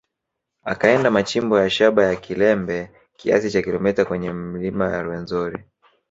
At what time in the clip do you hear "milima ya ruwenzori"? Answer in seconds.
4.33-5.63